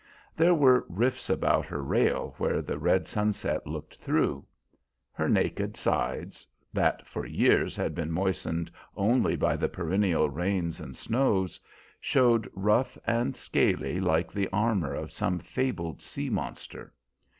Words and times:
There 0.35 0.55
were 0.55 0.83
rifts 0.89 1.29
about 1.29 1.67
her 1.67 1.83
rail 1.83 2.33
where 2.39 2.63
the 2.63 2.79
red 2.79 3.07
sunset 3.07 3.67
looked 3.67 3.97
through. 3.97 4.47
Her 5.13 5.29
naked 5.29 5.77
sides, 5.77 6.47
that 6.73 7.05
for 7.05 7.23
years 7.23 7.75
had 7.75 7.93
been 7.93 8.11
moistened 8.11 8.71
only 8.97 9.35
by 9.35 9.55
the 9.57 9.69
perennial 9.69 10.27
rains 10.27 10.79
and 10.79 10.95
snows, 10.95 11.59
showed 11.99 12.49
rough 12.55 12.97
and 13.05 13.35
scaly 13.35 13.99
like 13.99 14.31
the 14.31 14.49
armor 14.51 14.95
of 14.95 15.11
some 15.11 15.37
fabled 15.37 16.01
sea 16.01 16.31
monster. 16.31 16.95